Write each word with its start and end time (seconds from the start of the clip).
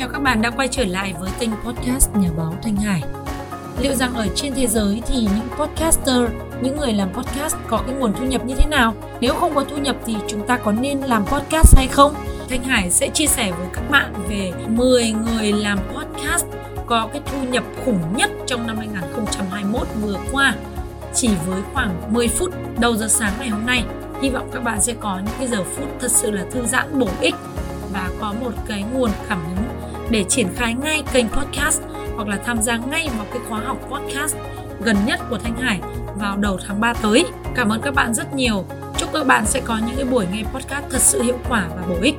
Chào 0.00 0.08
các 0.08 0.22
bạn 0.22 0.42
đã 0.42 0.50
quay 0.50 0.68
trở 0.68 0.84
lại 0.84 1.14
với 1.20 1.30
kênh 1.40 1.50
podcast 1.64 2.10
Nhà 2.14 2.28
báo 2.36 2.54
Thanh 2.62 2.76
Hải. 2.76 3.02
Liệu 3.80 3.94
rằng 3.94 4.14
ở 4.14 4.26
trên 4.34 4.54
thế 4.54 4.66
giới 4.66 5.02
thì 5.06 5.20
những 5.20 5.48
podcaster, 5.58 6.22
những 6.62 6.76
người 6.76 6.92
làm 6.92 7.12
podcast 7.12 7.56
có 7.68 7.82
cái 7.86 7.94
nguồn 7.94 8.12
thu 8.12 8.24
nhập 8.24 8.44
như 8.44 8.54
thế 8.54 8.66
nào? 8.66 8.94
Nếu 9.20 9.34
không 9.34 9.54
có 9.54 9.64
thu 9.64 9.76
nhập 9.76 9.96
thì 10.06 10.16
chúng 10.28 10.46
ta 10.46 10.56
có 10.56 10.72
nên 10.72 11.00
làm 11.00 11.26
podcast 11.26 11.76
hay 11.76 11.86
không? 11.86 12.14
Thanh 12.48 12.62
Hải 12.62 12.90
sẽ 12.90 13.08
chia 13.08 13.26
sẻ 13.26 13.52
với 13.58 13.66
các 13.72 13.90
bạn 13.90 14.12
về 14.28 14.52
10 14.68 15.12
người 15.12 15.52
làm 15.52 15.78
podcast 15.78 16.44
có 16.86 17.08
cái 17.12 17.22
thu 17.26 17.38
nhập 17.50 17.64
khủng 17.84 18.16
nhất 18.16 18.30
trong 18.46 18.66
năm 18.66 18.76
2021 18.78 19.86
vừa 20.02 20.16
qua. 20.32 20.54
Chỉ 21.14 21.28
với 21.46 21.62
khoảng 21.72 22.14
10 22.14 22.28
phút 22.28 22.54
đầu 22.80 22.96
giờ 22.96 23.08
sáng 23.08 23.32
ngày 23.38 23.48
hôm 23.48 23.66
nay, 23.66 23.84
hy 24.22 24.30
vọng 24.30 24.50
các 24.52 24.64
bạn 24.64 24.80
sẽ 24.82 24.94
có 25.00 25.16
những 25.16 25.34
cái 25.38 25.48
giờ 25.48 25.64
phút 25.64 25.88
thật 26.00 26.10
sự 26.10 26.30
là 26.30 26.44
thư 26.50 26.66
giãn 26.66 26.98
bổ 26.98 27.08
ích 27.20 27.34
và 27.92 28.10
có 28.20 28.34
một 28.40 28.52
cái 28.68 28.84
nguồn 28.92 29.10
cảm 29.28 29.44
hứng 29.46 29.69
để 30.10 30.24
triển 30.24 30.48
khai 30.56 30.74
ngay 30.74 31.02
kênh 31.12 31.28
podcast 31.28 31.82
hoặc 32.16 32.28
là 32.28 32.36
tham 32.44 32.62
gia 32.62 32.76
ngay 32.76 33.08
vào 33.16 33.26
cái 33.30 33.42
khóa 33.48 33.60
học 33.60 33.78
podcast 33.90 34.36
gần 34.80 34.96
nhất 35.06 35.20
của 35.30 35.38
Thanh 35.38 35.56
Hải 35.56 35.80
vào 36.14 36.36
đầu 36.36 36.58
tháng 36.66 36.80
3 36.80 36.94
tới. 36.94 37.24
Cảm 37.54 37.72
ơn 37.72 37.80
các 37.82 37.94
bạn 37.94 38.14
rất 38.14 38.34
nhiều. 38.34 38.64
Chúc 38.96 39.12
các 39.12 39.26
bạn 39.26 39.46
sẽ 39.46 39.60
có 39.60 39.78
những 39.86 39.96
cái 39.96 40.04
buổi 40.04 40.26
nghe 40.32 40.42
podcast 40.42 40.84
thật 40.90 41.00
sự 41.00 41.22
hiệu 41.22 41.38
quả 41.48 41.68
và 41.76 41.82
bổ 41.88 41.96
ích. 42.02 42.14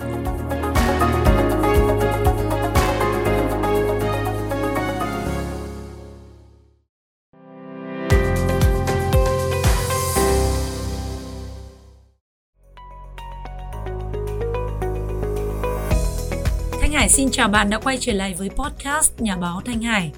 Hải 17.02 17.10
xin 17.10 17.30
chào 17.32 17.48
bạn 17.48 17.70
đã 17.70 17.80
quay 17.80 17.98
trở 18.02 18.14
lại 18.14 18.34
với 18.38 18.50
podcast 18.50 19.22
Nhà 19.22 19.38
báo 19.38 19.62
Thanh 19.66 19.82
Hải. 19.82 20.12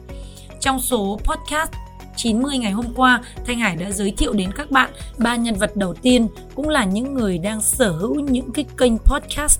Trong 0.60 0.80
số 0.80 1.20
podcast 1.24 1.70
90 2.16 2.58
ngày 2.58 2.72
hôm 2.72 2.86
qua, 2.96 3.22
Thanh 3.46 3.60
Hải 3.60 3.76
đã 3.76 3.92
giới 3.92 4.14
thiệu 4.18 4.34
đến 4.34 4.52
các 4.56 4.72
bạn 4.72 4.90
ba 5.18 5.36
nhân 5.36 5.56
vật 5.56 5.76
đầu 5.76 5.94
tiên 5.94 6.28
cũng 6.56 6.70
là 6.70 6.86
những 6.86 7.14
người 7.14 7.38
đang 7.38 7.62
sở 7.62 7.92
hữu 7.92 8.20
những 8.20 8.52
cái 8.52 8.66
kênh 8.78 8.98
podcast 8.98 9.60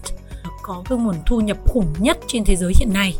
có 0.62 0.84
cái 0.90 0.98
nguồn 0.98 1.16
thu 1.26 1.42
nhập 1.42 1.58
khủng 1.66 1.94
nhất 2.00 2.18
trên 2.28 2.46
thế 2.46 2.56
giới 2.56 2.74
hiện 2.80 2.94
nay. 2.94 3.18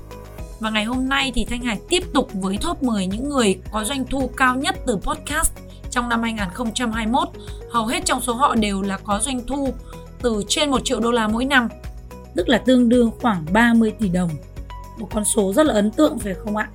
Và 0.60 0.70
ngày 0.70 0.84
hôm 0.84 1.10
nay 1.10 1.32
thì 1.36 1.46
Thanh 1.46 1.62
Hải 1.62 1.78
tiếp 1.90 2.04
tục 2.14 2.30
với 2.34 2.58
top 2.62 2.84
10 2.84 3.08
những 3.08 3.30
người 3.30 3.60
có 3.72 3.84
doanh 3.84 4.06
thu 4.06 4.30
cao 4.38 4.56
nhất 4.56 4.76
từ 4.88 4.98
podcast 4.98 5.54
trong 5.92 6.10
năm 6.10 6.22
2021. 6.22 7.28
Hầu 7.72 7.86
hết 7.86 8.06
trong 8.06 8.22
số 8.22 8.34
họ 8.34 8.56
đều 8.56 8.82
là 8.82 8.98
có 8.98 9.20
doanh 9.20 9.42
thu 9.48 9.74
từ 10.22 10.44
trên 10.48 10.72
1 10.72 10.82
triệu 10.84 11.00
đô 11.00 11.12
la 11.12 11.28
mỗi 11.28 11.46
năm 11.46 11.70
tức 12.36 12.50
là 12.50 12.58
tương 12.58 12.90
đương 12.90 13.12
khoảng 13.22 13.46
30 13.54 13.92
tỷ 14.00 14.10
đồng. 14.10 14.30
Một 15.00 15.08
con 15.14 15.26
số 15.26 15.54
rất 15.54 15.66
là 15.66 15.74
ấn 15.74 15.92
tượng 15.92 16.20
phải 16.20 16.34
không 16.34 16.58
ạ? 16.58 16.70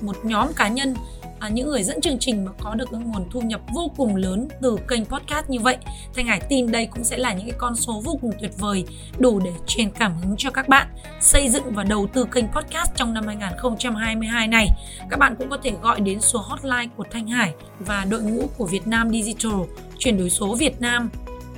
Một 0.00 0.16
nhóm 0.24 0.52
cá 0.52 0.68
nhân 0.68 0.94
à, 1.40 1.48
những 1.48 1.68
người 1.68 1.82
dẫn 1.82 2.00
chương 2.00 2.18
trình 2.18 2.44
mà 2.44 2.52
có 2.60 2.74
được 2.74 2.92
nguồn 2.92 3.30
thu 3.30 3.40
nhập 3.40 3.60
vô 3.74 3.90
cùng 3.96 4.16
lớn 4.16 4.48
từ 4.62 4.76
kênh 4.88 5.04
podcast 5.04 5.50
như 5.50 5.60
vậy 5.60 5.76
Thanh 6.14 6.26
Hải 6.26 6.40
tin 6.40 6.72
đây 6.72 6.86
cũng 6.86 7.04
sẽ 7.04 7.18
là 7.18 7.32
những 7.32 7.46
cái 7.46 7.58
con 7.58 7.76
số 7.76 8.00
vô 8.04 8.18
cùng 8.22 8.32
tuyệt 8.40 8.50
vời 8.58 8.84
đủ 9.18 9.40
để 9.44 9.52
truyền 9.66 9.90
cảm 9.90 10.16
hứng 10.16 10.34
cho 10.38 10.50
các 10.50 10.68
bạn 10.68 10.86
xây 11.20 11.48
dựng 11.48 11.64
và 11.74 11.84
đầu 11.84 12.06
tư 12.12 12.26
kênh 12.32 12.48
podcast 12.48 12.90
trong 12.96 13.14
năm 13.14 13.26
2022 13.26 14.48
này 14.48 14.66
các 15.10 15.18
bạn 15.18 15.34
cũng 15.38 15.50
có 15.50 15.58
thể 15.62 15.72
gọi 15.82 16.00
đến 16.00 16.20
số 16.20 16.38
hotline 16.38 16.88
của 16.96 17.04
Thanh 17.10 17.26
Hải 17.26 17.54
và 17.78 18.06
đội 18.10 18.22
ngũ 18.22 18.46
của 18.58 18.66
Việt 18.66 18.86
Nam 18.86 19.10
Digital 19.10 19.60
chuyển 19.98 20.18
đổi 20.18 20.30
số 20.30 20.54
Việt 20.54 20.80
Nam 20.80 21.10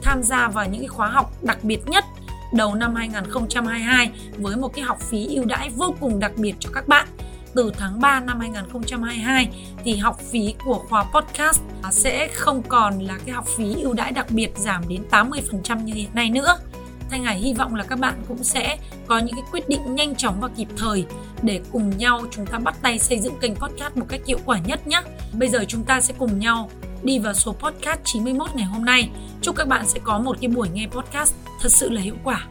tham 0.02 0.22
gia 0.22 0.48
vào 0.48 0.68
những 0.68 0.80
cái 0.80 0.88
khóa 0.88 1.08
học 1.08 1.32
đặc 1.42 1.58
biệt 1.62 1.80
nhất 1.86 2.04
đầu 2.52 2.74
năm 2.74 2.94
2022 2.94 4.10
với 4.38 4.56
một 4.56 4.68
cái 4.68 4.84
học 4.84 5.00
phí 5.00 5.26
ưu 5.34 5.44
đãi 5.44 5.70
vô 5.70 5.94
cùng 6.00 6.20
đặc 6.20 6.32
biệt 6.36 6.54
cho 6.60 6.70
các 6.74 6.88
bạn. 6.88 7.08
Từ 7.54 7.72
tháng 7.78 8.00
3 8.00 8.20
năm 8.20 8.40
2022 8.40 9.48
thì 9.84 9.96
học 9.96 10.20
phí 10.30 10.54
của 10.64 10.84
khóa 10.88 11.04
podcast 11.14 11.60
sẽ 11.90 12.28
không 12.28 12.62
còn 12.68 12.98
là 12.98 13.18
cái 13.26 13.34
học 13.34 13.46
phí 13.56 13.74
ưu 13.82 13.92
đãi 13.92 14.12
đặc 14.12 14.26
biệt 14.30 14.50
giảm 14.56 14.88
đến 14.88 15.02
80% 15.10 15.84
như 15.84 15.94
hiện 15.94 16.10
nay 16.14 16.30
nữa. 16.30 16.56
Thanh 17.10 17.24
Hải 17.24 17.38
hy 17.38 17.54
vọng 17.54 17.74
là 17.74 17.84
các 17.84 17.98
bạn 17.98 18.14
cũng 18.28 18.44
sẽ 18.44 18.78
có 19.06 19.18
những 19.18 19.34
cái 19.34 19.44
quyết 19.50 19.68
định 19.68 19.94
nhanh 19.94 20.14
chóng 20.14 20.40
và 20.40 20.48
kịp 20.48 20.68
thời 20.76 21.04
để 21.42 21.60
cùng 21.72 21.98
nhau 21.98 22.20
chúng 22.30 22.46
ta 22.46 22.58
bắt 22.58 22.76
tay 22.82 22.98
xây 22.98 23.18
dựng 23.18 23.38
kênh 23.40 23.54
podcast 23.54 23.96
một 23.96 24.06
cách 24.08 24.20
hiệu 24.26 24.38
quả 24.44 24.58
nhất 24.58 24.86
nhé. 24.86 25.02
Bây 25.32 25.48
giờ 25.48 25.64
chúng 25.68 25.84
ta 25.84 26.00
sẽ 26.00 26.14
cùng 26.18 26.38
nhau 26.38 26.70
đi 27.02 27.18
vào 27.18 27.34
số 27.34 27.52
podcast 27.52 28.00
91 28.04 28.48
ngày 28.54 28.64
hôm 28.64 28.84
nay. 28.84 29.10
Chúc 29.42 29.56
các 29.56 29.68
bạn 29.68 29.88
sẽ 29.88 30.00
có 30.04 30.18
một 30.18 30.36
cái 30.40 30.48
buổi 30.48 30.68
nghe 30.68 30.86
podcast 30.86 31.34
thật 31.60 31.72
sự 31.72 31.90
là 31.90 32.00
hiệu 32.00 32.16
quả. 32.24 32.46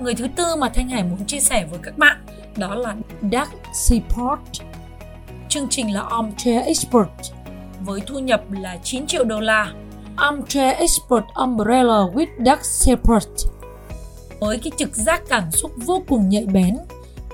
Người 0.00 0.14
thứ 0.14 0.26
tư 0.36 0.56
mà 0.58 0.68
Thanh 0.68 0.88
Hải 0.88 1.04
muốn 1.04 1.26
chia 1.26 1.40
sẻ 1.40 1.66
với 1.70 1.80
các 1.82 1.98
bạn 1.98 2.16
đó 2.56 2.74
là 2.74 2.96
Doug 3.22 3.48
Seaport. 3.74 4.40
Chương 5.48 5.68
trình 5.70 5.94
là 5.94 6.02
Armchair 6.10 6.66
Expert 6.66 7.08
với 7.80 8.00
thu 8.00 8.18
nhập 8.18 8.42
là 8.50 8.78
9 8.82 9.06
triệu 9.06 9.24
đô 9.24 9.40
la. 9.40 9.72
Armchair 10.16 10.76
Expert 10.78 11.24
Umbrella 11.34 11.98
with 12.14 12.44
Doug 12.46 12.62
Seaport 12.62 13.28
với 14.40 14.58
cái 14.58 14.70
trực 14.76 14.94
giác 14.94 15.22
cảm 15.28 15.50
xúc 15.50 15.70
vô 15.76 16.02
cùng 16.08 16.28
nhạy 16.28 16.46
bén 16.46 16.76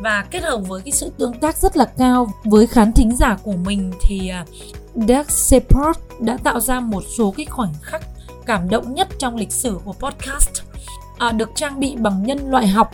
và 0.01 0.25
kết 0.31 0.43
hợp 0.43 0.61
với 0.69 0.83
cái 0.83 0.93
sự 0.93 1.13
tương 1.19 1.41
tác 1.41 1.57
rất 1.57 1.77
là 1.77 1.85
cao 1.85 2.29
với 2.45 2.67
khán 2.67 2.93
thính 2.93 3.17
giả 3.17 3.37
của 3.43 3.55
mình 3.65 3.93
thì 4.01 4.29
à, 4.29 4.47
Doug 4.95 5.29
Seaport 5.29 5.99
đã 6.21 6.37
tạo 6.37 6.61
ra 6.61 6.81
một 6.81 7.03
số 7.19 7.35
cái 7.37 7.47
khoảnh 7.47 7.73
khắc 7.83 8.03
cảm 8.47 8.69
động 8.71 8.95
nhất 8.95 9.09
trong 9.19 9.37
lịch 9.37 9.53
sử 9.53 9.79
của 9.85 9.93
podcast. 9.93 10.51
À, 11.19 11.33
được 11.33 11.51
trang 11.55 11.81
bị 11.81 11.97
bằng 11.97 12.23
nhân 12.23 12.51
loại 12.51 12.67
học. 12.67 12.91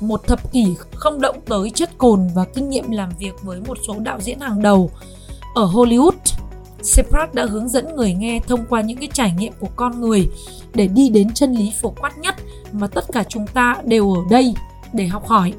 Một 0.00 0.26
thập 0.26 0.52
kỷ 0.52 0.76
không 0.94 1.20
động 1.20 1.36
tới 1.46 1.70
chất 1.70 1.98
cồn 1.98 2.28
và 2.34 2.44
kinh 2.54 2.70
nghiệm 2.70 2.90
làm 2.90 3.10
việc 3.18 3.32
với 3.42 3.60
một 3.60 3.78
số 3.86 3.98
đạo 3.98 4.20
diễn 4.20 4.40
hàng 4.40 4.62
đầu. 4.62 4.90
Ở 5.54 5.66
Hollywood. 5.66 6.12
Seprat 6.82 7.34
đã 7.34 7.44
hướng 7.44 7.68
dẫn 7.68 7.96
người 7.96 8.14
nghe 8.14 8.40
thông 8.46 8.66
qua 8.68 8.80
những 8.80 8.98
cái 8.98 9.08
trải 9.12 9.32
nghiệm 9.38 9.52
của 9.60 9.68
con 9.76 10.00
người 10.00 10.28
để 10.74 10.86
đi 10.86 11.08
đến 11.08 11.34
chân 11.34 11.52
lý 11.52 11.72
phổ 11.82 11.90
quát 12.00 12.18
nhất 12.18 12.34
mà 12.72 12.86
tất 12.86 13.04
cả 13.12 13.24
chúng 13.28 13.46
ta 13.46 13.76
đều 13.84 14.14
ở 14.14 14.20
đây 14.30 14.54
để 14.92 15.06
học 15.06 15.26
hỏi. 15.26 15.52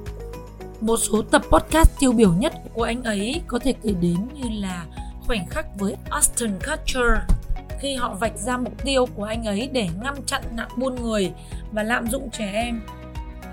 Một 0.82 0.98
số 0.98 1.22
tập 1.22 1.42
podcast 1.52 2.00
tiêu 2.00 2.12
biểu 2.12 2.34
nhất 2.34 2.54
của 2.74 2.84
anh 2.84 3.04
ấy 3.04 3.42
có 3.48 3.60
thể 3.60 3.74
kể 3.84 3.94
đến 4.02 4.18
như 4.34 4.50
là 4.62 4.86
khoảnh 5.28 5.48
khắc 5.48 5.66
với 5.80 5.96
Austin 6.10 6.52
Kutcher 6.52 7.40
khi 7.80 7.96
họ 7.96 8.14
vạch 8.20 8.38
ra 8.38 8.58
mục 8.58 8.84
tiêu 8.84 9.06
của 9.16 9.24
anh 9.24 9.44
ấy 9.44 9.70
để 9.72 9.88
ngăn 10.04 10.16
chặn 10.26 10.42
nạn 10.56 10.70
buôn 10.78 10.96
người 11.04 11.32
và 11.72 11.84
lạm 11.84 12.08
dụng 12.08 12.30
trẻ 12.30 12.52
em. 12.54 12.82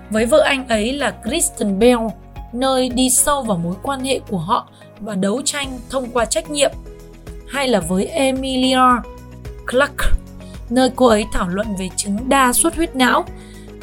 Với 0.09 0.25
vợ 0.25 0.39
anh 0.45 0.67
ấy 0.67 0.93
là 0.93 1.11
Kristen 1.23 1.79
Bell, 1.79 1.99
nơi 2.53 2.89
đi 2.89 3.09
sâu 3.09 3.41
vào 3.41 3.57
mối 3.57 3.75
quan 3.83 4.03
hệ 4.03 4.19
của 4.19 4.37
họ 4.37 4.69
và 4.99 5.15
đấu 5.15 5.41
tranh 5.45 5.79
thông 5.89 6.11
qua 6.11 6.25
trách 6.25 6.51
nhiệm, 6.51 6.71
hay 7.47 7.67
là 7.67 7.79
với 7.79 8.05
Emilia 8.05 9.01
Clark, 9.71 9.95
nơi 10.69 10.91
cô 10.95 11.07
ấy 11.07 11.25
thảo 11.33 11.47
luận 11.47 11.67
về 11.79 11.89
chứng 11.95 12.29
đa 12.29 12.53
suất 12.53 12.75
huyết 12.75 12.95
não 12.95 13.25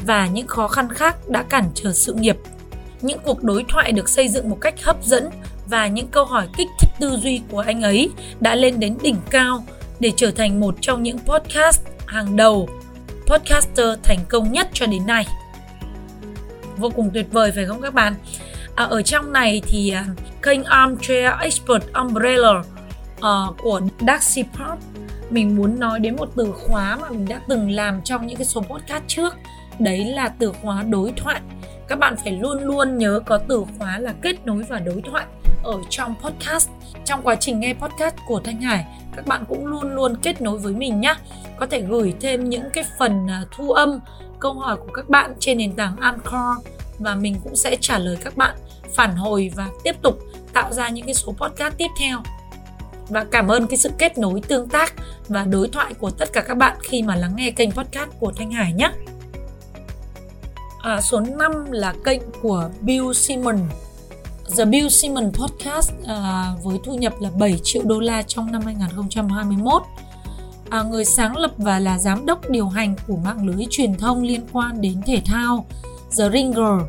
và 0.05 0.27
những 0.27 0.47
khó 0.47 0.67
khăn 0.67 0.89
khác 0.89 1.29
đã 1.29 1.43
cản 1.43 1.69
trở 1.73 1.93
sự 1.93 2.13
nghiệp. 2.13 2.37
Những 3.01 3.19
cuộc 3.23 3.43
đối 3.43 3.65
thoại 3.69 3.91
được 3.91 4.09
xây 4.09 4.27
dựng 4.27 4.49
một 4.49 4.57
cách 4.61 4.83
hấp 4.83 5.03
dẫn 5.03 5.29
và 5.69 5.87
những 5.87 6.07
câu 6.07 6.25
hỏi 6.25 6.47
kích 6.57 6.67
thích 6.79 6.89
tư 6.99 7.17
duy 7.17 7.41
của 7.49 7.59
anh 7.59 7.81
ấy 7.81 8.09
đã 8.39 8.55
lên 8.55 8.79
đến 8.79 8.97
đỉnh 9.01 9.17
cao 9.29 9.63
để 9.99 10.11
trở 10.15 10.31
thành 10.31 10.59
một 10.59 10.75
trong 10.81 11.03
những 11.03 11.19
podcast 11.19 11.81
hàng 12.05 12.35
đầu 12.35 12.69
podcaster 13.25 13.87
thành 14.03 14.19
công 14.29 14.51
nhất 14.51 14.69
cho 14.73 14.85
đến 14.85 15.05
nay. 15.05 15.27
Vô 16.77 16.89
cùng 16.89 17.09
tuyệt 17.13 17.27
vời 17.31 17.51
phải 17.55 17.65
không 17.65 17.81
các 17.81 17.93
bạn? 17.93 18.15
À, 18.75 18.83
ở 18.83 19.01
trong 19.01 19.33
này 19.33 19.61
thì 19.67 19.93
uh, 20.01 20.17
kênh 20.41 20.63
Armchair 20.63 21.29
Expert 21.41 21.83
Umbrella 21.93 22.51
uh, 22.59 23.57
của 23.57 23.81
Daxi 24.07 24.43
Pop. 24.43 24.79
Mình 25.29 25.55
muốn 25.55 25.79
nói 25.79 25.99
đến 25.99 26.15
một 26.15 26.29
từ 26.35 26.51
khóa 26.51 26.97
mà 27.01 27.09
mình 27.09 27.27
đã 27.27 27.41
từng 27.47 27.69
làm 27.69 28.01
trong 28.01 28.27
những 28.27 28.37
cái 28.37 28.45
số 28.45 28.61
podcast 28.61 29.03
trước 29.07 29.35
đấy 29.79 30.05
là 30.05 30.29
từ 30.39 30.51
khóa 30.61 30.83
đối 30.83 31.11
thoại. 31.11 31.41
Các 31.87 31.99
bạn 31.99 32.15
phải 32.23 32.33
luôn 32.33 32.63
luôn 32.63 32.97
nhớ 32.97 33.19
có 33.25 33.37
từ 33.37 33.65
khóa 33.77 33.99
là 33.99 34.13
kết 34.21 34.45
nối 34.45 34.63
và 34.63 34.79
đối 34.79 35.01
thoại 35.01 35.25
ở 35.63 35.81
trong 35.89 36.15
podcast. 36.21 36.69
Trong 37.05 37.21
quá 37.23 37.35
trình 37.35 37.59
nghe 37.59 37.73
podcast 37.73 38.15
của 38.27 38.39
thanh 38.39 38.61
hải, 38.61 38.85
các 39.15 39.27
bạn 39.27 39.43
cũng 39.49 39.65
luôn 39.65 39.95
luôn 39.95 40.15
kết 40.21 40.41
nối 40.41 40.57
với 40.57 40.73
mình 40.73 41.01
nhé 41.01 41.15
có 41.57 41.67
thể 41.67 41.81
gửi 41.81 42.13
thêm 42.19 42.49
những 42.49 42.69
cái 42.73 42.83
phần 42.99 43.27
à, 43.27 43.43
thu 43.51 43.71
âm, 43.71 43.99
câu 44.39 44.53
hỏi 44.53 44.77
của 44.77 44.91
các 44.93 45.09
bạn 45.09 45.33
trên 45.39 45.57
nền 45.57 45.75
tảng 45.75 45.97
Anchor 45.99 46.65
và 46.99 47.15
mình 47.15 47.35
cũng 47.43 47.55
sẽ 47.55 47.77
trả 47.81 47.99
lời 47.99 48.17
các 48.23 48.37
bạn, 48.37 48.55
phản 48.95 49.15
hồi 49.15 49.51
và 49.55 49.67
tiếp 49.83 49.95
tục 50.01 50.19
tạo 50.53 50.73
ra 50.73 50.89
những 50.89 51.05
cái 51.05 51.13
số 51.13 51.31
podcast 51.31 51.77
tiếp 51.77 51.87
theo. 51.99 52.19
Và 53.09 53.25
cảm 53.31 53.47
ơn 53.47 53.67
cái 53.67 53.77
sự 53.77 53.89
kết 53.97 54.17
nối 54.17 54.41
tương 54.47 54.69
tác 54.69 54.93
và 55.27 55.43
đối 55.43 55.67
thoại 55.67 55.93
của 55.93 56.09
tất 56.09 56.33
cả 56.33 56.41
các 56.41 56.57
bạn 56.57 56.77
khi 56.81 57.01
mà 57.01 57.15
lắng 57.15 57.33
nghe 57.35 57.51
kênh 57.51 57.71
podcast 57.71 58.09
của 58.19 58.31
Thanh 58.31 58.51
Hải 58.51 58.73
nhé. 58.73 58.91
À, 60.85 61.01
số 61.01 61.19
5 61.19 61.71
là 61.71 61.93
kênh 62.03 62.21
của 62.41 62.69
Bill 62.81 63.13
Simmons 63.13 63.61
The 64.57 64.65
Bill 64.65 64.89
Simmons 64.89 65.35
Podcast 65.35 65.91
à, 66.07 66.53
với 66.63 66.79
thu 66.83 66.95
nhập 66.95 67.13
là 67.19 67.29
7 67.39 67.59
triệu 67.63 67.83
đô 67.85 67.99
la 67.99 68.21
trong 68.21 68.51
năm 68.51 68.61
2021. 68.61 69.81
à, 70.69 70.83
người 70.83 71.05
sáng 71.05 71.37
lập 71.37 71.51
và 71.57 71.79
là 71.79 71.99
giám 71.99 72.25
đốc 72.25 72.49
điều 72.49 72.67
hành 72.67 72.95
của 73.07 73.15
mạng 73.15 73.47
lưới 73.47 73.65
truyền 73.69 73.95
thông 73.95 74.23
liên 74.23 74.41
quan 74.51 74.81
đến 74.81 75.01
thể 75.05 75.21
thao 75.25 75.65
The 76.17 76.29
Ringer. 76.29 76.81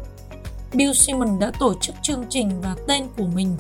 Bill 0.75 0.93
Simmons 0.93 1.41
đã 1.41 1.53
tổ 1.59 1.75
chức 1.81 1.95
chương 2.03 2.25
trình 2.29 2.61
và 2.61 2.77
tên 2.89 3.03
của 3.17 3.27
mình 3.35 3.57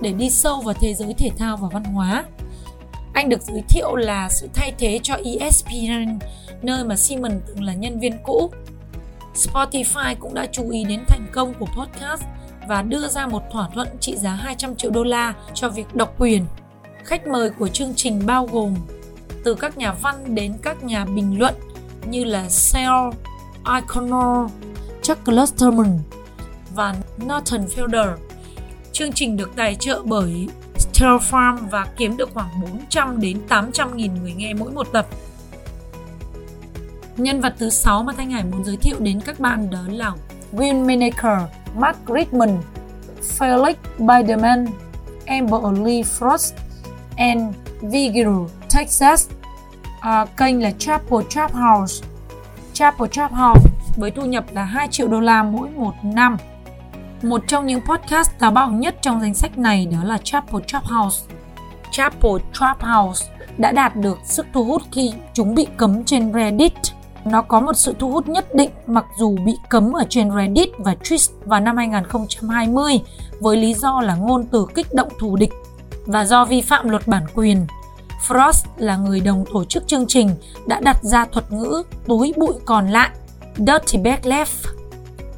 để 0.00 0.12
đi 0.12 0.30
sâu 0.30 0.60
vào 0.60 0.74
thế 0.80 0.94
giới 0.94 1.14
thể 1.14 1.30
thao 1.38 1.56
và 1.56 1.68
văn 1.72 1.84
hóa. 1.84 2.24
Anh 3.12 3.28
được 3.28 3.42
giới 3.42 3.62
thiệu 3.68 3.96
là 3.96 4.28
sự 4.28 4.48
thay 4.54 4.72
thế 4.78 5.00
cho 5.02 5.14
ESPN, 5.14 6.18
nơi 6.62 6.84
mà 6.84 6.96
Simmons 6.96 7.42
từng 7.46 7.64
là 7.64 7.74
nhân 7.74 8.00
viên 8.00 8.12
cũ. 8.24 8.50
Spotify 9.40 10.14
cũng 10.20 10.34
đã 10.34 10.46
chú 10.52 10.70
ý 10.70 10.84
đến 10.84 11.04
thành 11.08 11.26
công 11.32 11.54
của 11.54 11.66
podcast 11.66 12.22
và 12.68 12.82
đưa 12.82 13.08
ra 13.08 13.26
một 13.26 13.42
thỏa 13.52 13.68
thuận 13.74 13.88
trị 14.00 14.16
giá 14.16 14.30
200 14.30 14.76
triệu 14.76 14.90
đô 14.90 15.04
la 15.04 15.34
cho 15.54 15.68
việc 15.68 15.94
độc 15.94 16.14
quyền. 16.18 16.44
Khách 17.04 17.26
mời 17.26 17.50
của 17.50 17.68
chương 17.68 17.94
trình 17.96 18.26
bao 18.26 18.48
gồm 18.52 18.74
từ 19.44 19.54
các 19.54 19.78
nhà 19.78 19.92
văn 19.92 20.34
đến 20.34 20.54
các 20.62 20.84
nhà 20.84 21.04
bình 21.04 21.38
luận 21.38 21.54
như 22.06 22.24
là 22.24 22.48
Sal, 22.48 23.10
Iconor, 23.74 24.50
Chuck 25.02 25.24
Klosterman 25.24 25.98
và 26.74 26.94
Nathan 27.16 27.66
Fielder. 27.66 28.16
Chương 28.92 29.12
trình 29.12 29.36
được 29.36 29.50
tài 29.56 29.74
trợ 29.74 30.02
bởi 30.04 30.48
Stereo 30.78 31.18
Farm 31.18 31.56
và 31.70 31.86
kiếm 31.96 32.16
được 32.16 32.30
khoảng 32.34 32.62
400 32.62 33.20
đến 33.20 33.38
800 33.48 33.96
nghìn 33.96 34.14
người 34.14 34.32
nghe 34.32 34.54
mỗi 34.54 34.70
một 34.70 34.86
tập. 34.92 35.06
Nhân 37.22 37.40
vật 37.40 37.54
thứ 37.58 37.70
6 37.70 38.02
mà 38.02 38.12
Thanh 38.12 38.30
Hải 38.30 38.44
muốn 38.44 38.64
giới 38.64 38.76
thiệu 38.76 38.96
đến 38.98 39.20
các 39.20 39.40
bạn 39.40 39.70
đó 39.70 39.78
là 39.86 40.12
Will 40.52 40.84
Menaker, 40.84 41.38
Mark 41.74 41.98
Rickman, 42.14 42.58
Felix 43.38 43.74
Biderman, 43.98 44.66
Amber 45.26 45.62
Lee 45.84 46.02
Frost, 46.02 46.52
and 47.16 47.54
Vigil, 47.80 48.28
Texas. 48.74 49.28
À, 50.00 50.26
kênh 50.36 50.62
là 50.62 50.70
Chapel 50.78 51.20
Trap 51.28 51.52
House. 51.52 52.06
Chapel 52.72 53.08
Trap 53.08 53.32
House 53.32 53.70
với 53.96 54.10
thu 54.10 54.22
nhập 54.22 54.44
là 54.52 54.64
2 54.64 54.88
triệu 54.90 55.08
đô 55.08 55.20
la 55.20 55.42
mỗi 55.42 55.68
một 55.70 55.94
năm. 56.02 56.36
Một 57.22 57.42
trong 57.46 57.66
những 57.66 57.80
podcast 57.80 58.30
táo 58.38 58.50
bạo 58.50 58.70
nhất 58.70 58.96
trong 59.02 59.20
danh 59.20 59.34
sách 59.34 59.58
này 59.58 59.86
đó 59.86 60.04
là 60.04 60.18
Chapel 60.24 60.62
Trap 60.66 60.84
House. 60.84 61.34
Chapel 61.90 62.32
Trap 62.52 62.82
House 62.82 63.26
đã 63.58 63.72
đạt 63.72 63.96
được 63.96 64.18
sức 64.24 64.46
thu 64.52 64.64
hút 64.64 64.82
khi 64.92 65.12
chúng 65.34 65.54
bị 65.54 65.66
cấm 65.76 66.04
trên 66.04 66.32
Reddit. 66.32 66.72
Nó 67.24 67.42
có 67.42 67.60
một 67.60 67.76
sự 67.76 67.94
thu 67.98 68.10
hút 68.10 68.28
nhất 68.28 68.54
định 68.54 68.70
mặc 68.86 69.04
dù 69.18 69.36
bị 69.46 69.56
cấm 69.68 69.92
ở 69.92 70.04
trên 70.08 70.30
Reddit 70.36 70.68
và 70.78 70.94
Twitch 71.02 71.32
vào 71.44 71.60
năm 71.60 71.76
2020 71.76 73.00
với 73.40 73.56
lý 73.56 73.74
do 73.74 74.00
là 74.00 74.14
ngôn 74.14 74.46
từ 74.46 74.66
kích 74.74 74.94
động 74.94 75.08
thù 75.18 75.36
địch 75.36 75.52
và 76.06 76.24
do 76.24 76.44
vi 76.44 76.60
phạm 76.60 76.88
luật 76.88 77.06
bản 77.06 77.22
quyền. 77.34 77.66
Frost 78.28 78.64
là 78.76 78.96
người 78.96 79.20
đồng 79.20 79.44
tổ 79.52 79.64
chức 79.64 79.86
chương 79.86 80.06
trình 80.06 80.30
đã 80.66 80.80
đặt 80.80 80.96
ra 81.02 81.24
thuật 81.24 81.52
ngữ 81.52 81.82
túi 82.06 82.32
bụi 82.36 82.52
còn 82.64 82.88
lại 82.88 83.10
Dirty 83.56 83.98
Bag 83.98 84.20
Left 84.22 84.80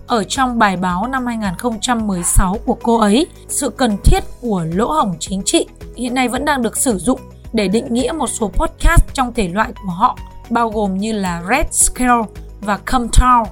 ở 0.06 0.24
trong 0.24 0.58
bài 0.58 0.76
báo 0.76 1.06
năm 1.06 1.26
2016 1.26 2.58
của 2.66 2.76
cô 2.82 2.98
ấy, 2.98 3.26
sự 3.48 3.70
cần 3.70 3.96
thiết 4.04 4.24
của 4.40 4.64
lỗ 4.74 4.92
hổng 4.92 5.14
chính 5.18 5.42
trị 5.44 5.66
hiện 5.96 6.14
nay 6.14 6.28
vẫn 6.28 6.44
đang 6.44 6.62
được 6.62 6.76
sử 6.76 6.98
dụng 6.98 7.20
để 7.52 7.68
định 7.68 7.94
nghĩa 7.94 8.12
một 8.12 8.26
số 8.26 8.48
podcast 8.48 9.02
trong 9.14 9.34
thể 9.34 9.48
loại 9.48 9.72
của 9.82 9.92
họ, 9.92 10.18
bao 10.50 10.70
gồm 10.70 10.98
như 10.98 11.12
là 11.12 11.42
Red 11.50 11.66
Scale 11.70 12.22
và 12.60 12.76
Come 12.76 13.06
Town. 13.06 13.44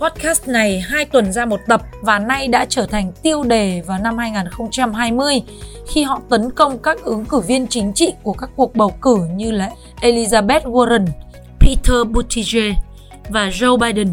Podcast 0.00 0.48
này 0.48 0.80
hai 0.80 1.04
tuần 1.04 1.32
ra 1.32 1.44
một 1.44 1.60
tập 1.66 1.82
và 2.00 2.18
nay 2.18 2.48
đã 2.48 2.66
trở 2.68 2.86
thành 2.86 3.12
tiêu 3.22 3.42
đề 3.42 3.82
vào 3.86 3.98
năm 3.98 4.18
2020 4.18 5.42
khi 5.86 6.02
họ 6.02 6.20
tấn 6.30 6.50
công 6.50 6.78
các 6.78 7.02
ứng 7.02 7.24
cử 7.24 7.40
viên 7.40 7.66
chính 7.66 7.92
trị 7.92 8.12
của 8.22 8.32
các 8.32 8.50
cuộc 8.56 8.76
bầu 8.76 8.90
cử 9.02 9.16
như 9.34 9.50
là 9.50 9.70
Elizabeth 10.00 10.60
Warren, 10.60 11.06
Peter 11.60 11.96
Buttigieg 12.10 12.74
và 13.28 13.48
Joe 13.48 13.76
Biden. 13.78 14.08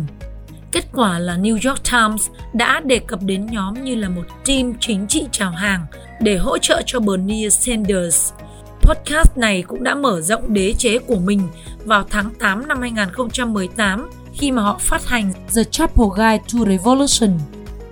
Kết 0.72 0.86
quả 0.94 1.20
là 1.20 1.38
New 1.38 1.70
York 1.70 1.84
Times 1.92 2.28
đã 2.54 2.82
đề 2.86 3.00
cập 3.00 3.20
đến 3.24 3.46
nhóm 3.46 3.84
như 3.84 3.96
là 3.96 4.10
một 4.10 4.24
team 4.46 4.74
chính 4.80 5.08
trị 5.08 5.26
chào 5.32 5.52
hàng 5.52 5.86
để 6.22 6.38
hỗ 6.38 6.58
trợ 6.58 6.82
cho 6.86 7.00
Bernie 7.00 7.50
Sanders. 7.50 8.34
Podcast 8.82 9.38
này 9.38 9.64
cũng 9.68 9.84
đã 9.84 9.96
mở 9.96 10.22
rộng 10.22 10.54
đế 10.54 10.74
chế 10.78 10.98
của 10.98 11.20
mình 11.20 11.42
vào 11.86 12.04
tháng 12.10 12.30
8 12.40 12.68
năm 12.68 12.82
2018 12.82 14.10
khi 14.34 14.52
mà 14.52 14.62
họ 14.62 14.78
phát 14.80 15.06
hành 15.06 15.34
The 15.56 15.64
Chapel 15.64 16.06
Guide 16.16 16.44
to 16.54 16.66
Revolution, 16.66 17.40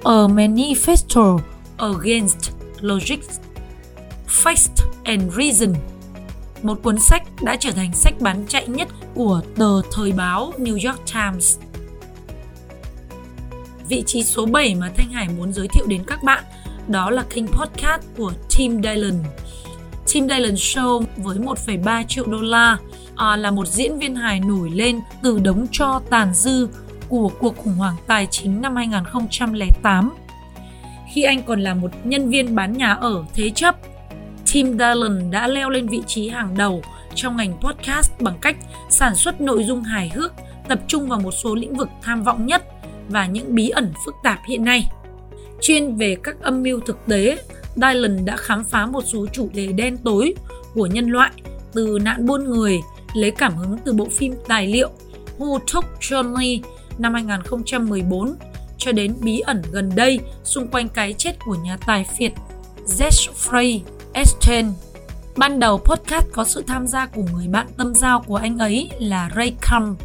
A 0.04 0.28
Manifesto 0.28 1.40
Against 1.78 2.52
Logic, 2.82 3.20
Fact 4.28 4.86
and 5.04 5.34
Reason. 5.34 5.76
Một 6.64 6.80
cuốn 6.84 7.00
sách 7.00 7.24
đã 7.42 7.56
trở 7.60 7.72
thành 7.72 7.94
sách 7.94 8.14
bán 8.20 8.46
chạy 8.48 8.68
nhất 8.68 8.88
của 9.16 9.42
tờ 9.56 9.82
thời 9.92 10.12
báo 10.12 10.54
New 10.58 10.90
York 10.90 11.02
Times. 11.14 11.58
Vị 13.88 14.04
trí 14.06 14.24
số 14.24 14.46
7 14.46 14.76
mà 14.76 14.92
Thanh 14.96 15.12
Hải 15.12 15.28
muốn 15.38 15.54
giới 15.54 15.68
thiệu 15.68 15.86
đến 15.88 16.04
các 16.08 16.24
bạn 16.24 16.44
đó 16.88 17.10
là 17.10 17.24
kênh 17.30 17.48
podcast 17.48 18.02
của 18.18 18.34
Tim 18.58 18.82
Dillon. 18.84 19.24
Tim 20.14 20.28
Dillon 20.30 20.56
Show 20.56 21.04
với 21.18 21.38
1,3 21.38 22.04
triệu 22.08 22.26
đô 22.26 22.42
la 22.42 22.78
à, 23.16 23.36
là 23.36 23.52
một 23.52 23.68
diễn 23.68 24.00
viên 24.00 24.16
hài 24.16 24.40
nổi 24.40 24.70
lên 24.70 25.00
từ 25.24 25.40
đống 25.40 25.68
cho 25.72 26.02
tàn 26.10 26.34
dư 26.34 26.68
của 27.10 27.32
cuộc 27.40 27.58
khủng 27.58 27.74
hoảng 27.74 27.96
tài 28.08 28.28
chính 28.32 28.62
năm 28.62 28.76
2008. 28.76 30.12
Khi 31.14 31.24
anh 31.24 31.42
còn 31.44 31.62
là 31.62 31.74
một 31.74 31.92
nhân 32.04 32.30
viên 32.30 32.56
bán 32.56 32.74
nhà 32.74 32.94
ở 32.94 33.24
thế 33.34 33.50
chấp, 33.50 33.76
Tim 34.54 34.72
Dillon 34.72 35.32
đã 35.32 35.48
leo 35.48 35.70
lên 35.70 35.88
vị 35.88 36.02
trí 36.08 36.30
hàng 36.30 36.58
đầu 36.58 36.82
trong 37.16 37.38
ngành 37.38 37.58
podcast 37.62 38.12
bằng 38.20 38.38
cách 38.42 38.58
sản 38.90 39.16
xuất 39.16 39.42
nội 39.42 39.64
dung 39.64 39.84
hài 39.84 40.10
hước 40.10 40.34
tập 40.68 40.80
trung 40.88 41.10
vào 41.10 41.20
một 41.20 41.32
số 41.32 41.56
lĩnh 41.56 41.76
vực 41.76 41.90
tham 42.02 42.24
vọng 42.24 42.46
nhất 42.46 42.64
và 43.10 43.26
những 43.26 43.56
bí 43.56 43.70
ẩn 43.70 43.94
phức 44.06 44.16
tạp 44.24 44.40
hiện 44.48 44.66
nay. 44.66 44.90
Chuyên 45.62 45.96
về 45.96 46.18
các 46.24 46.42
âm 46.42 46.64
mưu 46.64 46.80
thực 46.80 46.98
tế, 47.08 47.38
Dylan 47.82 48.26
đã 48.26 48.38
khám 48.38 48.64
phá 48.64 48.86
một 48.86 49.04
số 49.06 49.28
chủ 49.34 49.50
đề 49.54 49.68
đen 49.68 49.98
tối 49.98 50.34
của 50.74 50.86
nhân 50.86 51.10
loại, 51.10 51.32
từ 51.74 51.98
nạn 52.02 52.26
buôn 52.26 52.44
người, 52.44 52.80
lấy 53.14 53.32
cảm 53.32 53.56
hứng 53.56 53.78
từ 53.86 53.94
bộ 53.94 54.08
phim 54.12 54.34
tài 54.48 54.68
liệu 54.68 54.90
Who 55.40 55.60
Took 55.74 55.86
Johnny 56.00 56.62
năm 56.98 57.14
2014 57.14 58.36
cho 58.78 58.92
đến 58.92 59.16
bí 59.22 59.40
ẩn 59.40 59.62
gần 59.72 59.92
đây 59.96 60.20
xung 60.44 60.68
quanh 60.68 60.90
cái 60.90 61.14
chết 61.14 61.32
của 61.46 61.56
nhà 61.56 61.78
tài 61.78 62.06
phiệt 62.18 62.32
Jeffrey 62.86 63.80
Epstein. 64.14 64.66
Ban 65.38 65.60
đầu 65.60 65.78
podcast 65.78 66.26
có 66.32 66.44
sự 66.44 66.64
tham 66.68 66.88
gia 66.88 67.06
của 67.06 67.24
người 67.34 67.48
bạn 67.48 67.68
tâm 67.78 67.96
giao 67.96 68.20
của 68.28 68.36
anh 68.36 68.58
ấy 68.58 68.90
là 69.00 69.30
Ray 69.36 69.56
Cum 69.72 69.96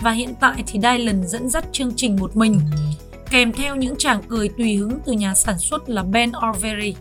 và 0.00 0.10
hiện 0.10 0.34
tại 0.40 0.64
thì 0.66 0.80
Dylan 0.80 1.26
dẫn 1.26 1.48
dắt 1.50 1.64
chương 1.72 1.92
trình 1.96 2.16
một 2.16 2.36
mình, 2.36 2.60
kèm 3.30 3.52
theo 3.52 3.76
những 3.76 3.96
tràng 3.98 4.22
cười 4.28 4.48
tùy 4.48 4.76
hứng 4.76 4.98
từ 5.06 5.12
nhà 5.12 5.34
sản 5.34 5.58
xuất 5.58 5.88
là 5.88 6.02
Ben 6.02 6.32
Orvery. 6.50 6.94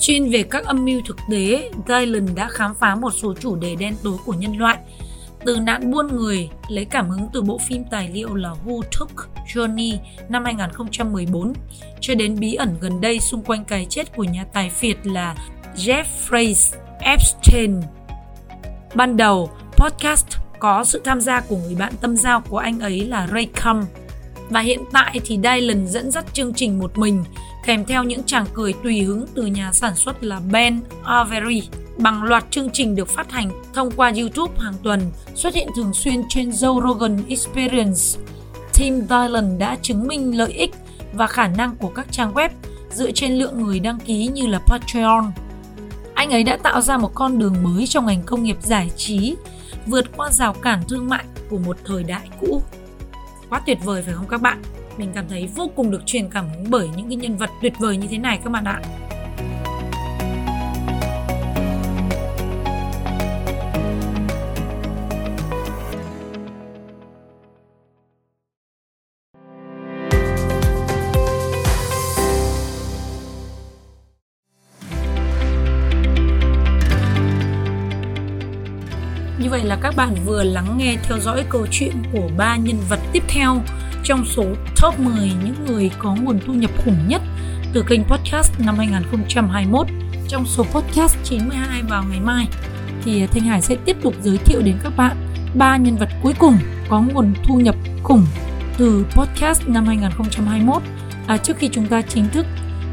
Chuyên 0.00 0.30
về 0.30 0.42
các 0.42 0.64
âm 0.64 0.84
mưu 0.84 1.00
thực 1.06 1.16
tế, 1.30 1.70
Dylan 1.88 2.34
đã 2.34 2.48
khám 2.48 2.74
phá 2.74 2.94
một 2.94 3.10
số 3.10 3.34
chủ 3.40 3.56
đề 3.56 3.76
đen 3.76 3.94
tối 4.02 4.16
của 4.24 4.32
nhân 4.32 4.58
loại, 4.58 4.78
từ 5.44 5.56
nạn 5.56 5.90
buôn 5.90 6.16
người 6.16 6.48
lấy 6.68 6.84
cảm 6.84 7.10
hứng 7.10 7.28
từ 7.32 7.42
bộ 7.42 7.58
phim 7.68 7.84
tài 7.90 8.10
liệu 8.12 8.34
là 8.34 8.54
Who 8.66 8.82
Took 8.98 9.28
Johnny 9.54 9.96
năm 10.28 10.44
2014 10.44 11.52
cho 12.00 12.14
đến 12.14 12.40
bí 12.40 12.54
ẩn 12.54 12.76
gần 12.80 13.00
đây 13.00 13.20
xung 13.20 13.42
quanh 13.42 13.64
cái 13.64 13.86
chết 13.90 14.16
của 14.16 14.24
nhà 14.24 14.44
tài 14.52 14.70
phiệt 14.70 14.96
là 15.06 15.34
Jeffrey 15.76 16.54
Epstein. 17.00 17.80
Ban 18.94 19.16
đầu, 19.16 19.50
podcast 19.76 20.26
có 20.58 20.84
sự 20.84 21.00
tham 21.04 21.20
gia 21.20 21.40
của 21.40 21.56
người 21.56 21.74
bạn 21.74 21.92
tâm 22.00 22.16
giao 22.16 22.40
của 22.40 22.58
anh 22.58 22.80
ấy 22.80 23.06
là 23.06 23.26
Ray 23.32 23.48
Cum. 23.64 23.84
Và 24.50 24.60
hiện 24.60 24.80
tại 24.92 25.20
thì 25.24 25.38
Dylan 25.42 25.86
dẫn 25.86 26.10
dắt 26.10 26.24
chương 26.32 26.54
trình 26.54 26.78
một 26.78 26.98
mình, 26.98 27.24
kèm 27.66 27.84
theo 27.84 28.04
những 28.04 28.22
chàng 28.22 28.46
cười 28.54 28.72
tùy 28.82 29.02
hứng 29.02 29.26
từ 29.34 29.46
nhà 29.46 29.72
sản 29.72 29.94
xuất 29.94 30.24
là 30.24 30.40
Ben 30.52 30.80
Avery. 31.04 31.62
Bằng 31.98 32.22
loạt 32.22 32.44
chương 32.50 32.70
trình 32.72 32.96
được 32.96 33.08
phát 33.08 33.30
hành 33.30 33.50
thông 33.74 33.90
qua 33.90 34.12
YouTube 34.18 34.52
hàng 34.58 34.74
tuần, 34.82 35.00
xuất 35.34 35.54
hiện 35.54 35.68
thường 35.76 35.94
xuyên 35.94 36.22
trên 36.28 36.50
Joe 36.50 36.88
Rogan 36.88 37.22
Experience. 37.28 38.00
Tim 38.74 39.00
Dylan 39.00 39.58
đã 39.58 39.76
chứng 39.82 40.06
minh 40.06 40.38
lợi 40.38 40.52
ích 40.52 40.70
và 41.12 41.26
khả 41.26 41.48
năng 41.48 41.76
của 41.76 41.88
các 41.88 42.06
trang 42.10 42.34
web 42.34 42.48
dựa 42.90 43.10
trên 43.10 43.32
lượng 43.32 43.62
người 43.62 43.80
đăng 43.80 43.98
ký 43.98 44.26
như 44.26 44.46
là 44.46 44.60
Patreon. 44.66 45.32
Anh 46.14 46.30
ấy 46.30 46.44
đã 46.44 46.56
tạo 46.56 46.80
ra 46.80 46.98
một 46.98 47.10
con 47.14 47.38
đường 47.38 47.56
mới 47.62 47.86
trong 47.86 48.06
ngành 48.06 48.22
công 48.22 48.42
nghiệp 48.42 48.56
giải 48.62 48.90
trí 48.96 49.36
vượt 49.86 50.16
qua 50.16 50.30
rào 50.30 50.52
cản 50.52 50.82
thương 50.88 51.08
mại 51.08 51.24
của 51.50 51.58
một 51.58 51.76
thời 51.84 52.04
đại 52.04 52.28
cũ. 52.40 52.62
Quá 53.50 53.60
tuyệt 53.66 53.78
vời 53.84 54.02
phải 54.02 54.14
không 54.14 54.28
các 54.28 54.42
bạn? 54.42 54.62
Mình 54.96 55.10
cảm 55.14 55.24
thấy 55.28 55.48
vô 55.54 55.70
cùng 55.76 55.90
được 55.90 56.02
truyền 56.06 56.28
cảm 56.28 56.48
hứng 56.48 56.70
bởi 56.70 56.88
những 56.96 57.08
cái 57.08 57.16
nhân 57.16 57.36
vật 57.36 57.50
tuyệt 57.62 57.72
vời 57.78 57.96
như 57.96 58.06
thế 58.10 58.18
này 58.18 58.40
các 58.44 58.50
bạn 58.50 58.64
ạ. 58.64 58.80
Là 79.70 79.76
các 79.76 79.96
bạn 79.96 80.14
vừa 80.24 80.42
lắng 80.42 80.78
nghe 80.78 80.96
theo 81.02 81.18
dõi 81.18 81.44
câu 81.48 81.66
chuyện 81.70 81.92
của 82.12 82.28
ba 82.36 82.56
nhân 82.56 82.76
vật 82.88 82.98
tiếp 83.12 83.22
theo 83.28 83.62
trong 84.04 84.24
số 84.24 84.44
top 84.82 84.98
10 84.98 85.14
những 85.44 85.54
người 85.66 85.90
có 85.98 86.14
nguồn 86.14 86.40
thu 86.46 86.52
nhập 86.52 86.70
khủng 86.84 87.08
nhất 87.08 87.22
từ 87.72 87.84
kênh 87.88 88.04
podcast 88.04 88.52
năm 88.60 88.76
2021. 88.76 89.86
Trong 90.28 90.46
số 90.46 90.64
podcast 90.64 91.16
92 91.24 91.82
vào 91.82 92.04
ngày 92.10 92.20
mai 92.20 92.48
thì 93.04 93.26
Thanh 93.26 93.42
Hải 93.42 93.62
sẽ 93.62 93.76
tiếp 93.84 93.96
tục 94.02 94.14
giới 94.22 94.36
thiệu 94.36 94.60
đến 94.62 94.76
các 94.82 94.96
bạn 94.96 95.16
ba 95.54 95.76
nhân 95.76 95.96
vật 95.96 96.08
cuối 96.22 96.34
cùng 96.38 96.58
có 96.88 97.00
nguồn 97.00 97.34
thu 97.44 97.60
nhập 97.60 97.74
khủng 98.02 98.26
từ 98.78 99.06
podcast 99.16 99.68
năm 99.68 99.86
2021 99.86 100.82
à, 101.26 101.36
trước 101.36 101.56
khi 101.58 101.68
chúng 101.72 101.86
ta 101.86 102.02
chính 102.02 102.28
thức 102.28 102.46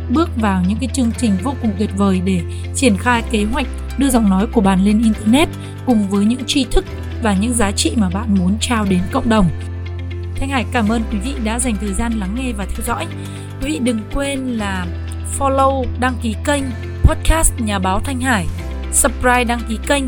bước 0.09 0.29
vào 0.41 0.63
những 0.67 0.77
cái 0.81 0.89
chương 0.93 1.11
trình 1.17 1.31
vô 1.43 1.53
cùng 1.61 1.71
tuyệt 1.79 1.89
vời 1.97 2.21
để 2.25 2.41
triển 2.75 2.97
khai 2.97 3.23
kế 3.31 3.43
hoạch 3.43 3.67
đưa 3.97 4.09
giọng 4.09 4.29
nói 4.29 4.47
của 4.47 4.61
bạn 4.61 4.85
lên 4.85 5.03
internet 5.03 5.49
cùng 5.87 6.09
với 6.09 6.25
những 6.25 6.45
tri 6.47 6.65
thức 6.71 6.85
và 7.23 7.35
những 7.41 7.53
giá 7.53 7.71
trị 7.71 7.91
mà 7.95 8.09
bạn 8.09 8.35
muốn 8.35 8.57
trao 8.61 8.85
đến 8.89 8.99
cộng 9.11 9.29
đồng. 9.29 9.49
Thanh 10.35 10.49
Hải 10.49 10.65
cảm 10.71 10.89
ơn 10.89 11.01
quý 11.11 11.17
vị 11.17 11.33
đã 11.43 11.59
dành 11.59 11.75
thời 11.81 11.93
gian 11.93 12.13
lắng 12.19 12.35
nghe 12.35 12.53
và 12.57 12.65
theo 12.65 12.85
dõi. 12.85 13.07
Quý 13.61 13.71
vị 13.71 13.79
đừng 13.79 13.99
quên 14.13 14.39
là 14.39 14.85
follow, 15.39 15.85
đăng 15.99 16.13
ký 16.21 16.35
kênh 16.45 16.63
podcast 17.03 17.53
Nhà 17.59 17.79
báo 17.79 17.99
Thanh 17.99 18.21
Hải, 18.21 18.47
subscribe 18.91 19.43
đăng 19.43 19.59
ký 19.69 19.77
kênh 19.87 20.03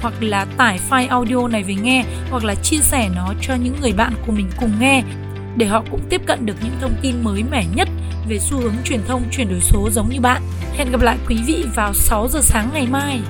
hoặc 0.00 0.14
là 0.20 0.44
tải 0.44 0.80
file 0.90 1.08
audio 1.08 1.48
này 1.48 1.62
về 1.62 1.74
nghe 1.74 2.04
hoặc 2.30 2.44
là 2.44 2.54
chia 2.54 2.78
sẻ 2.78 3.10
nó 3.16 3.34
cho 3.40 3.54
những 3.54 3.74
người 3.80 3.92
bạn 3.92 4.14
của 4.26 4.32
mình 4.32 4.46
cùng 4.60 4.72
nghe 4.80 5.02
để 5.56 5.66
họ 5.66 5.84
cũng 5.90 6.00
tiếp 6.10 6.20
cận 6.26 6.46
được 6.46 6.54
những 6.62 6.76
thông 6.80 6.94
tin 7.02 7.24
mới 7.24 7.42
mẻ 7.50 7.64
nhất 7.74 7.88
về 8.28 8.38
xu 8.38 8.56
hướng 8.56 8.74
truyền 8.84 9.00
thông 9.08 9.22
chuyển 9.30 9.48
đổi 9.48 9.60
số 9.60 9.90
giống 9.92 10.08
như 10.08 10.20
bạn. 10.20 10.42
Hẹn 10.76 10.92
gặp 10.92 11.00
lại 11.00 11.16
quý 11.28 11.36
vị 11.46 11.64
vào 11.74 11.94
6 11.94 12.28
giờ 12.28 12.40
sáng 12.42 12.70
ngày 12.72 12.86
mai. 12.90 13.20